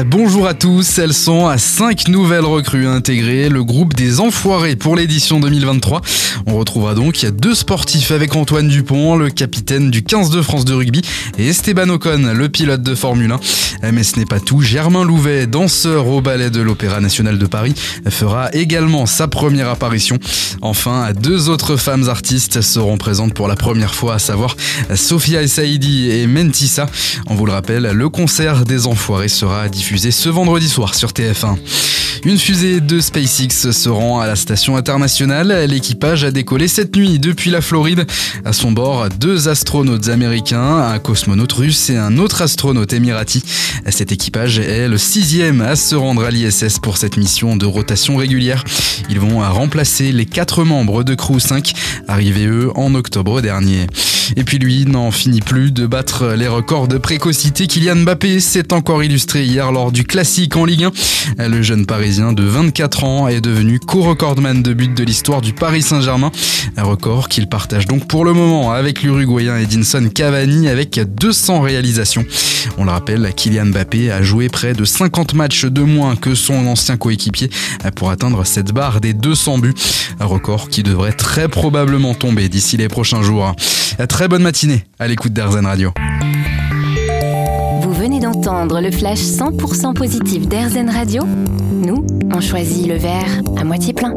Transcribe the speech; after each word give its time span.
Bonjour 0.00 0.46
à 0.46 0.54
tous, 0.54 0.98
elles 0.98 1.12
sont 1.12 1.46
à 1.46 1.58
5 1.58 2.08
nouvelles 2.08 2.46
recrues 2.46 2.86
à 2.86 2.92
intégrer 2.92 3.50
le 3.50 3.62
groupe 3.62 3.92
des 3.92 4.20
Enfoirés 4.20 4.74
pour 4.74 4.96
l'édition 4.96 5.38
2023. 5.38 6.00
On 6.46 6.56
retrouvera 6.56 6.94
donc 6.94 7.26
deux 7.26 7.54
sportifs 7.54 8.10
avec 8.10 8.34
Antoine 8.34 8.68
Dupont, 8.68 9.16
le 9.16 9.28
capitaine 9.28 9.90
du 9.90 10.02
15 10.02 10.30
de 10.30 10.40
France 10.40 10.64
de 10.64 10.72
rugby, 10.72 11.02
et 11.36 11.46
Esteban 11.46 11.90
Ocon, 11.90 12.32
le 12.34 12.48
pilote 12.48 12.82
de 12.82 12.94
Formule 12.94 13.32
1. 13.82 13.92
Mais 13.92 14.02
ce 14.02 14.18
n'est 14.18 14.24
pas 14.24 14.40
tout, 14.40 14.62
Germain 14.62 15.04
Louvet, 15.04 15.46
danseur 15.46 16.06
au 16.06 16.22
ballet 16.22 16.48
de 16.48 16.62
l'Opéra 16.62 17.00
National 17.00 17.36
de 17.38 17.46
Paris, 17.46 17.74
fera 18.08 18.48
également 18.54 19.04
sa 19.04 19.28
première 19.28 19.68
apparition. 19.68 20.18
Enfin, 20.62 21.12
deux 21.12 21.50
autres 21.50 21.76
femmes 21.76 22.08
artistes 22.08 22.62
seront 22.62 22.96
présentes 22.96 23.34
pour 23.34 23.46
la 23.46 23.56
première 23.56 23.94
fois, 23.94 24.14
à 24.14 24.18
savoir 24.18 24.56
Sophia 24.94 25.46
Saidi 25.46 26.10
et 26.10 26.26
Mentissa. 26.26 26.86
On 27.26 27.34
vous 27.34 27.44
le 27.44 27.52
rappelle, 27.52 27.82
le 27.82 28.08
concert 28.08 28.64
des 28.64 28.86
Enfoirés 28.86 29.28
sera 29.28 29.68
diffusé 29.68 29.81
diffusé 29.82 30.12
ce 30.12 30.28
vendredi 30.28 30.68
soir 30.68 30.94
sur 30.94 31.10
TF1. 31.10 31.56
Une 32.24 32.38
fusée 32.38 32.80
de 32.80 33.00
SpaceX 33.00 33.72
se 33.72 33.88
rend 33.88 34.20
à 34.20 34.28
la 34.28 34.36
station 34.36 34.76
internationale. 34.76 35.66
L'équipage 35.68 36.22
a 36.22 36.30
décollé 36.30 36.68
cette 36.68 36.94
nuit 36.94 37.18
depuis 37.18 37.50
la 37.50 37.60
Floride. 37.60 38.06
À 38.44 38.52
son 38.52 38.70
bord, 38.70 39.08
deux 39.08 39.48
astronautes 39.48 40.06
américains, 40.06 40.76
un 40.76 41.00
cosmonaute 41.00 41.52
russe 41.54 41.90
et 41.90 41.96
un 41.96 42.16
autre 42.18 42.42
astronaute 42.42 42.92
émirati. 42.92 43.42
Cet 43.88 44.12
équipage 44.12 44.60
est 44.60 44.86
le 44.86 44.98
sixième 44.98 45.60
à 45.60 45.74
se 45.74 45.96
rendre 45.96 46.22
à 46.22 46.30
l'ISS 46.30 46.78
pour 46.80 46.96
cette 46.96 47.16
mission 47.16 47.56
de 47.56 47.66
rotation 47.66 48.16
régulière. 48.16 48.62
Ils 49.10 49.18
vont 49.18 49.40
remplacer 49.40 50.12
les 50.12 50.26
quatre 50.26 50.62
membres 50.62 51.02
de 51.02 51.16
Crew 51.16 51.40
5, 51.40 51.72
arrivés 52.06 52.46
eux 52.46 52.70
en 52.76 52.94
octobre 52.94 53.40
dernier. 53.40 53.88
Et 54.36 54.44
puis 54.44 54.58
lui 54.58 54.86
n'en 54.86 55.10
finit 55.10 55.40
plus 55.40 55.72
de 55.72 55.86
battre 55.86 56.34
les 56.36 56.48
records 56.48 56.88
de 56.88 56.98
précocité. 56.98 57.66
Kylian 57.66 57.96
Mbappé 57.96 58.40
s'est 58.40 58.72
encore 58.72 59.02
illustré 59.02 59.44
hier 59.44 59.72
lors 59.72 59.92
du 59.92 60.04
classique 60.04 60.56
en 60.56 60.64
Ligue 60.64 60.88
1. 61.38 61.48
Le 61.48 61.62
jeune 61.62 61.86
parisien 61.86 62.32
de 62.32 62.42
24 62.42 63.04
ans 63.04 63.28
est 63.28 63.40
devenu 63.40 63.78
co-recordman 63.78 64.62
de 64.62 64.72
but 64.72 64.94
de 64.94 65.04
l'histoire 65.04 65.40
du 65.40 65.52
Paris 65.52 65.82
Saint-Germain. 65.82 66.30
Un 66.76 66.82
record 66.84 67.28
qu'il 67.28 67.48
partage 67.48 67.86
donc 67.86 68.08
pour 68.08 68.24
le 68.24 68.32
moment 68.32 68.72
avec 68.72 69.02
l'Uruguayen 69.02 69.58
Edinson 69.58 70.08
Cavani 70.14 70.68
avec 70.68 70.98
200 70.98 71.60
réalisations. 71.60 72.24
On 72.78 72.84
le 72.84 72.90
rappelle, 72.90 73.32
Kylian 73.36 73.66
Mbappé 73.66 74.10
a 74.10 74.22
joué 74.22 74.48
près 74.48 74.72
de 74.72 74.84
50 74.84 75.34
matchs 75.34 75.64
de 75.66 75.82
moins 75.82 76.16
que 76.16 76.34
son 76.34 76.66
ancien 76.66 76.96
coéquipier 76.96 77.50
pour 77.96 78.10
atteindre 78.10 78.44
cette 78.46 78.72
barre 78.72 79.00
des 79.00 79.12
200 79.12 79.58
buts. 79.58 79.74
Un 80.20 80.26
record 80.26 80.68
qui 80.68 80.82
devrait 80.82 81.12
très 81.12 81.48
probablement 81.48 82.14
tomber 82.14 82.48
d'ici 82.48 82.76
les 82.76 82.88
prochains 82.88 83.22
jours. 83.22 83.54
Très 84.22 84.28
bonne 84.28 84.44
matinée 84.44 84.84
à 85.00 85.08
l'écoute 85.08 85.32
d'Airzen 85.32 85.66
Radio. 85.66 85.90
Vous 87.80 87.92
venez 87.92 88.20
d'entendre 88.20 88.80
le 88.80 88.92
flash 88.92 89.18
100% 89.18 89.94
positif 89.94 90.46
d'Airzen 90.46 90.88
Radio 90.88 91.24
Nous, 91.72 92.06
on 92.32 92.40
choisit 92.40 92.86
le 92.86 92.94
verre 92.94 93.40
à 93.56 93.64
moitié 93.64 93.92
plein. 93.92 94.14